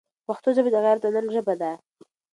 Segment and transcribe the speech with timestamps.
[0.27, 1.71] پښتو ژبه د غیرت او ننګ ژبه ده.